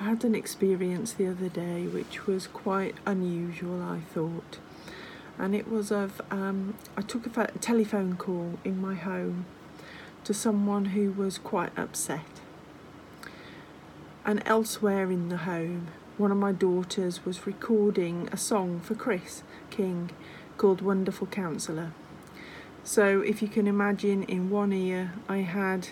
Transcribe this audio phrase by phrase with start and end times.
[0.00, 4.58] I had an experience the other day which was quite unusual, I thought.
[5.36, 9.46] And it was of, um, I took a, a telephone call in my home
[10.22, 12.40] to someone who was quite upset.
[14.24, 19.42] And elsewhere in the home, one of my daughters was recording a song for Chris
[19.70, 20.10] King
[20.58, 21.92] called Wonderful Counselor.
[22.84, 25.88] So, if you can imagine, in one ear I had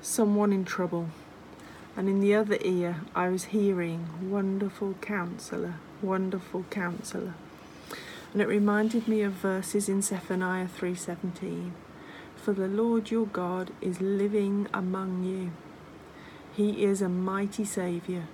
[0.00, 1.10] someone in trouble,
[1.98, 7.34] and in the other ear I was hearing Wonderful Counselor, Wonderful Counselor.
[8.32, 11.72] And it reminded me of verses in Zephaniah 3:17.
[12.36, 15.50] For the Lord your God is living among you.
[16.52, 18.28] He is a mighty Saviour.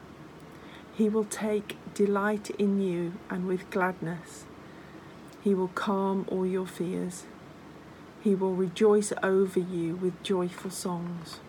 [0.94, 4.44] He will take delight in you and with gladness.
[5.42, 7.24] He will calm all your fears.
[8.20, 11.41] He will rejoice over you with joyful songs.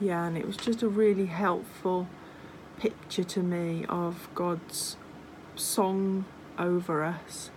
[0.00, 2.08] Yeah, and it was just a really helpful
[2.78, 4.96] picture to me of God's
[5.56, 6.24] song
[6.58, 7.50] over us,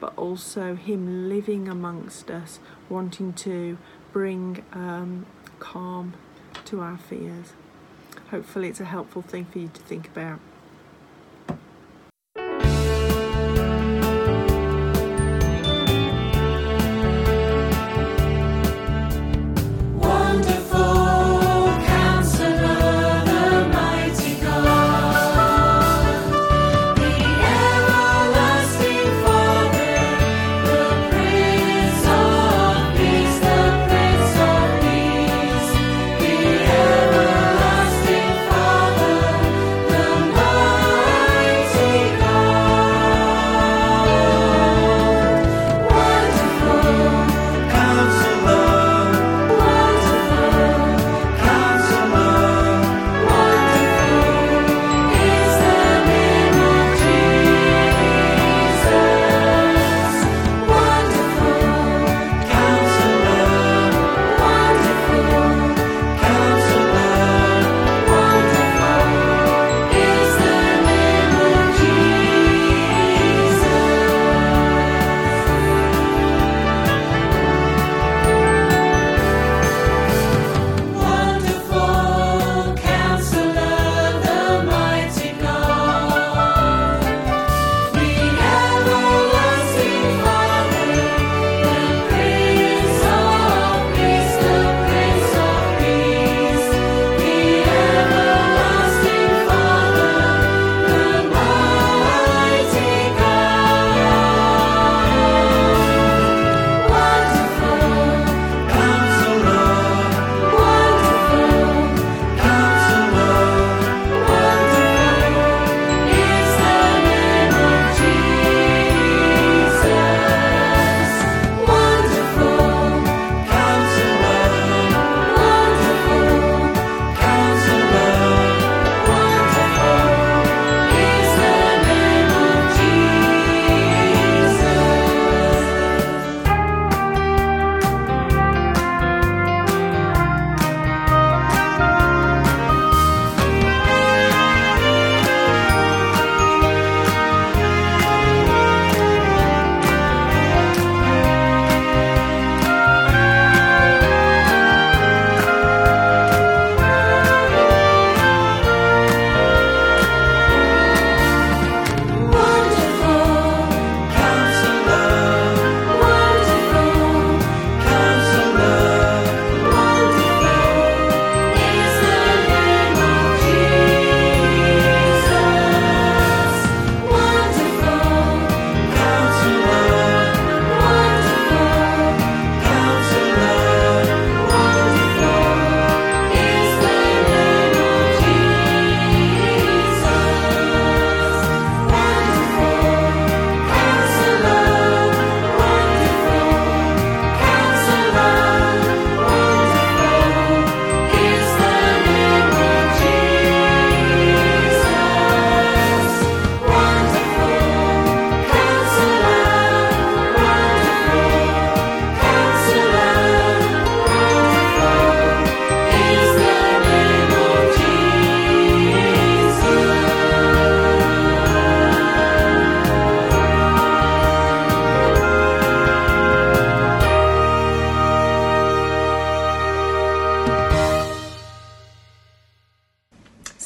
[0.00, 3.78] but also Him living amongst us, wanting to
[4.12, 5.26] bring um,
[5.60, 6.14] calm
[6.64, 7.52] to our fears.
[8.32, 10.40] Hopefully, it's a helpful thing for you to think about.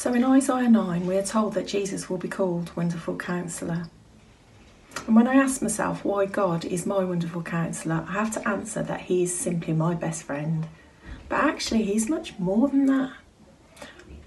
[0.09, 3.85] So in Isaiah 9, we are told that Jesus will be called Wonderful Counselor.
[5.05, 8.81] And when I ask myself why God is my wonderful counsellor, I have to answer
[8.81, 10.67] that He is simply my best friend.
[11.27, 13.11] But actually, He's much more than that.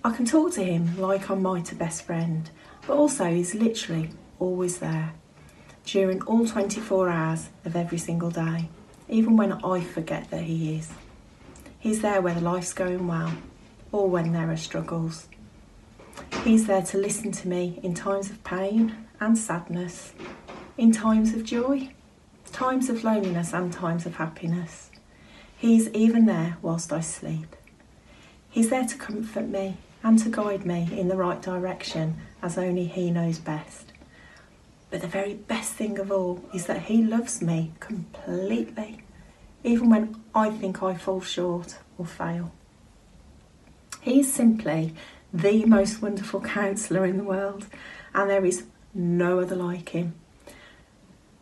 [0.04, 2.48] I can talk to Him like I might a best friend,
[2.86, 5.14] but also He's literally always there
[5.84, 8.68] during all 24 hours of every single day,
[9.08, 10.92] even when I forget that He is.
[11.80, 13.32] He's there whether life's going well
[13.90, 15.26] or when there are struggles.
[16.44, 20.12] He's there to listen to me in times of pain and sadness
[20.76, 21.90] in times of joy,
[22.50, 24.90] times of loneliness, and times of happiness.
[25.56, 27.54] He's even there whilst I sleep.
[28.50, 32.86] He's there to comfort me and to guide me in the right direction as only
[32.86, 33.92] He knows best.
[34.90, 39.04] But the very best thing of all is that He loves me completely,
[39.62, 42.50] even when I think I fall short or fail.
[44.00, 44.94] He is simply
[45.32, 47.66] the most wonderful counsellor in the world,
[48.14, 48.64] and there is
[48.94, 50.14] no other like him.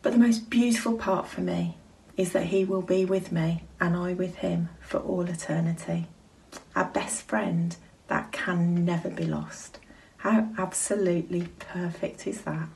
[0.01, 1.77] But the most beautiful part for me
[2.17, 6.07] is that He will be with me and I with Him for all eternity.
[6.75, 7.75] Our best friend
[8.07, 9.79] that can never be lost.
[10.17, 12.67] How absolutely perfect is that?